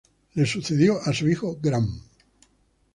Le 0.33 0.45
sucedió 0.47 0.97
su 1.13 1.27
hijo 1.29 1.59
Gram 1.61 1.87